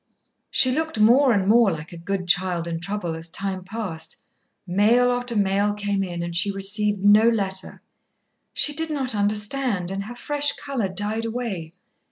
She 0.49 0.71
looked 0.71 0.99
more 0.99 1.31
and 1.31 1.47
more 1.47 1.69
like 1.71 1.91
a 1.91 1.95
good 1.97 2.27
child 2.27 2.67
in 2.67 2.79
trouble 2.79 3.13
as 3.13 3.29
time 3.29 3.63
passed. 3.63 4.17
Mail 4.65 5.11
after 5.11 5.35
mail 5.35 5.75
came 5.75 6.03
in, 6.03 6.23
and 6.23 6.35
she 6.35 6.49
received 6.51 7.03
no 7.05 7.29
letter. 7.29 7.83
She 8.51 8.73
did 8.73 8.89
not 8.89 9.13
understand, 9.13 9.91
and 9.91 10.05
her 10.05 10.15
fresh 10.15 10.53
colour 10.53 10.87
died 10.87 11.25
away. 11.25 11.73